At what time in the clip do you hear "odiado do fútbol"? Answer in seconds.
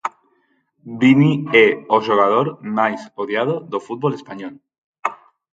3.23-4.13